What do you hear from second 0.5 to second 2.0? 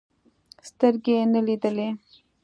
سترګې يې نه لیدلې.